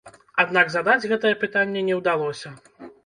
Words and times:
Аднак 0.43 0.71
задаць 0.75 1.07
гэта 1.11 1.31
пытанне 1.43 1.85
не 1.91 1.99
ўдалося. 2.01 2.55